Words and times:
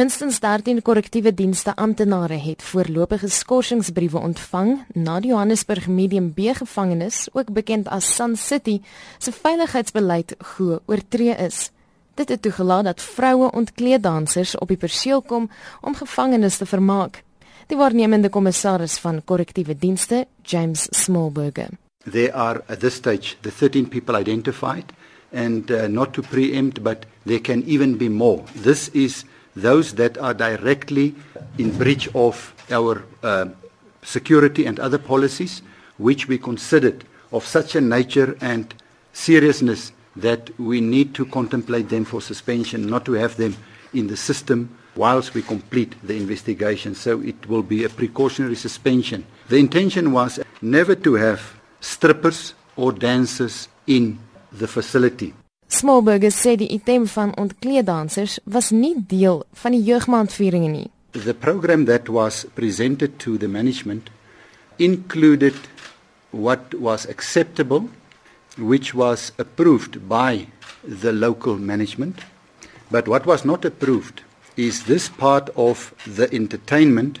Minstens 0.00 0.38
13 0.40 0.78
korrektiewe 0.80 1.28
dienste 1.34 1.74
amptenare 1.76 2.38
het 2.40 2.62
voorlopige 2.64 3.28
skorsingsbriewe 3.28 4.16
ontvang 4.18 4.70
na 4.96 5.18
die 5.20 5.28
Johannesburg 5.28 5.88
Medium 5.92 6.30
B 6.32 6.54
gevangenis, 6.56 7.26
ook 7.36 7.50
bekend 7.52 7.88
as 7.92 8.06
Sun 8.14 8.36
City, 8.36 8.78
se 9.18 9.32
veiligheidsbeleid 9.32 10.32
go 10.38 10.78
oortree 10.86 11.34
is. 11.44 11.58
Dit 12.16 12.32
het 12.32 12.42
toegelaat 12.42 12.86
dat 12.88 13.02
vroue 13.02 13.50
ontkleed 13.52 14.02
dansers 14.02 14.54
op 14.56 14.72
die 14.72 14.78
perseel 14.80 15.20
kom 15.20 15.50
om 15.80 15.94
gevangenes 15.98 16.56
te 16.56 16.66
vermaak. 16.66 17.20
Die 17.68 17.76
waarnemende 17.76 18.30
kommissaris 18.32 18.96
van 19.04 19.20
korrektiewe 19.24 19.76
dienste, 19.76 20.24
James 20.42 20.86
Smallburger. 20.96 21.76
There 22.10 22.32
are 22.32 22.62
at 22.68 22.80
this 22.80 22.94
stage 22.94 23.36
the 23.42 23.50
13 23.50 23.88
people 23.88 24.16
identified 24.16 24.96
and 25.32 25.70
uh, 25.70 25.84
not 25.88 26.14
to 26.14 26.22
preempt 26.22 26.82
but 26.82 27.04
there 27.26 27.40
can 27.40 27.62
even 27.66 27.98
be 27.98 28.08
more. 28.08 28.42
This 28.62 28.88
is 28.92 29.24
those 29.56 29.94
that 29.94 30.16
are 30.18 30.34
directly 30.34 31.14
in 31.58 31.76
breach 31.76 32.08
of 32.14 32.54
our 32.70 33.02
uh, 33.22 33.46
security 34.02 34.66
and 34.66 34.78
other 34.80 34.98
policies 34.98 35.62
which 35.98 36.28
we 36.28 36.38
considered 36.38 37.04
of 37.32 37.44
such 37.44 37.74
a 37.74 37.80
nature 37.80 38.36
and 38.40 38.74
seriousness 39.12 39.92
that 40.16 40.58
we 40.58 40.80
need 40.80 41.14
to 41.14 41.26
contemplate 41.26 41.88
them 41.88 42.04
for 42.04 42.20
suspension 42.20 42.86
not 42.86 43.04
to 43.04 43.12
have 43.12 43.36
them 43.36 43.56
in 43.92 44.06
the 44.06 44.16
system 44.16 44.76
whilst 44.96 45.34
we 45.34 45.42
complete 45.42 45.94
the 46.02 46.16
investigation. 46.16 46.94
So 46.94 47.20
it 47.20 47.48
will 47.48 47.62
be 47.62 47.84
a 47.84 47.88
precautionary 47.88 48.56
suspension. 48.56 49.24
The 49.48 49.56
intention 49.56 50.12
was 50.12 50.40
never 50.60 50.94
to 50.96 51.14
have 51.14 51.40
strippers 51.80 52.54
or 52.76 52.92
dancers 52.92 53.68
in 53.86 54.18
the 54.52 54.66
facility 54.66 55.34
Smallburger 55.80 56.28
sê 56.28 56.58
die 56.60 56.68
item 56.74 57.06
van 57.08 57.30
ontkleeddansers 57.40 58.34
was 58.44 58.66
nie 58.70 58.98
deel 59.08 59.38
van 59.62 59.72
die 59.72 59.80
jeugmaandvieringe 59.86 60.68
nie. 60.68 60.90
The 61.12 61.32
program 61.32 61.86
that 61.88 62.10
was 62.12 62.44
presented 62.54 63.16
to 63.24 63.38
the 63.38 63.48
management 63.48 64.10
included 64.76 65.56
what 66.32 66.74
was 66.74 67.06
acceptable 67.08 67.88
which 68.58 68.92
was 68.94 69.32
approved 69.38 70.06
by 70.06 70.48
the 70.84 71.12
local 71.12 71.56
management 71.56 72.20
but 72.90 73.08
what 73.08 73.24
was 73.24 73.46
not 73.46 73.64
approved 73.64 74.20
is 74.56 74.84
this 74.84 75.08
part 75.08 75.48
of 75.56 75.94
the 76.04 76.28
entertainment 76.34 77.20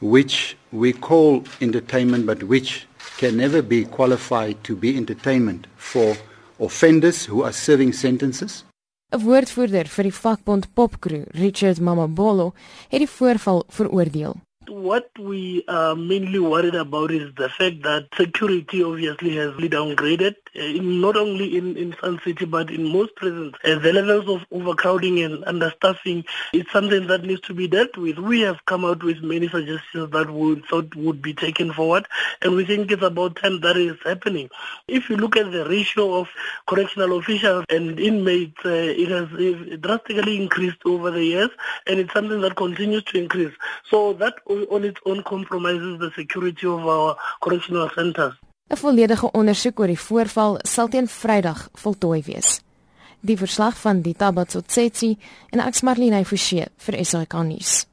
which 0.00 0.58
we 0.72 0.92
call 0.92 1.44
entertainment 1.62 2.26
but 2.26 2.42
which 2.42 2.86
can 3.16 3.38
never 3.38 3.62
be 3.62 3.84
qualified 3.84 4.62
to 4.62 4.76
be 4.76 4.94
entertainment 4.94 5.66
for 5.76 6.16
offenders 6.58 7.26
who 7.28 7.42
are 7.44 7.52
serving 7.52 7.94
sentences. 7.94 8.64
'n 9.10 9.22
Woordvoerder 9.24 9.88
vir 9.88 10.04
die 10.04 10.12
vakbond 10.12 10.74
Popcrew, 10.74 11.24
Richard 11.32 11.80
Mamabolo, 11.80 12.52
het 12.88 13.00
die 13.00 13.08
voorval 13.08 13.64
veroordeel. 13.68 14.36
What 14.68 15.10
we 15.18 15.64
are 15.66 15.96
mainly 15.96 16.38
worried 16.38 16.74
about 16.74 17.10
is 17.10 17.34
the 17.36 17.48
fact 17.48 17.82
that 17.84 18.08
security 18.14 18.82
obviously 18.82 19.34
has 19.36 19.54
been 19.56 19.70
downgraded, 19.70 20.36
uh, 20.54 20.82
not 20.82 21.16
only 21.16 21.56
in, 21.56 21.76
in 21.76 21.96
Sun 22.00 22.20
City 22.22 22.44
but 22.44 22.70
in 22.70 22.92
most 22.92 23.14
prisons. 23.16 23.54
Uh, 23.64 23.78
the 23.78 23.94
levels 23.94 24.28
of 24.28 24.46
overcrowding 24.52 25.20
and 25.20 25.42
understaffing 25.44 26.24
is 26.52 26.64
something 26.70 27.06
that 27.06 27.24
needs 27.24 27.40
to 27.42 27.54
be 27.54 27.66
dealt 27.66 27.96
with. 27.96 28.18
We 28.18 28.40
have 28.42 28.64
come 28.66 28.84
out 28.84 29.02
with 29.02 29.22
many 29.22 29.48
suggestions 29.48 30.10
that 30.10 30.30
we 30.30 30.60
thought 30.68 30.94
would 30.96 31.22
be 31.22 31.32
taken 31.32 31.72
forward, 31.72 32.06
and 32.42 32.54
we 32.54 32.66
think 32.66 32.90
it's 32.90 33.02
about 33.02 33.36
time 33.36 33.60
that 33.60 33.78
is 33.78 33.96
happening. 34.04 34.50
If 34.86 35.08
you 35.08 35.16
look 35.16 35.36
at 35.36 35.50
the 35.50 35.66
ratio 35.66 36.20
of 36.20 36.28
correctional 36.66 37.16
officials 37.18 37.64
and 37.70 37.98
inmates, 37.98 38.58
uh, 38.66 38.68
it 38.68 39.08
has 39.08 39.80
drastically 39.80 40.36
increased 40.36 40.84
over 40.84 41.10
the 41.10 41.24
years, 41.24 41.50
and 41.86 41.98
it's 41.98 42.12
something 42.12 42.42
that 42.42 42.56
continues 42.56 43.04
to 43.04 43.18
increase. 43.18 43.54
So 43.88 44.12
that 44.14 44.34
on 44.68 44.84
its 44.84 45.00
own 45.04 45.22
compromises 45.22 45.98
the 45.98 46.10
security 46.14 46.66
of 46.66 46.86
our 46.86 47.16
correctional 47.40 47.88
centers. 47.94 48.34
'n 48.68 48.76
Volledige 48.76 49.30
ondersoek 49.32 49.80
oor 49.80 49.86
die 49.86 50.00
voorval 50.00 50.58
sal 50.62 50.88
teen 50.88 51.08
Vrydag 51.08 51.68
voltooi 51.72 52.22
wees. 52.22 52.60
Die 53.20 53.36
verslag 53.36 53.78
van 53.80 54.00
Dita 54.00 54.32
Batsotsetsi 54.32 55.16
en 55.50 55.60
Ax 55.60 55.82
Marlene 55.82 56.24
Forsie 56.24 56.66
vir 56.76 57.04
SAK 57.04 57.32
nuus. 57.42 57.88